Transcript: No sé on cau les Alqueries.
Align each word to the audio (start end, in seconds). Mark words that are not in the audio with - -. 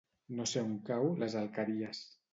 No 0.37 0.45
sé 0.51 0.63
on 0.69 0.73
cau 0.89 1.05
les 1.25 1.37
Alqueries. 1.43 2.01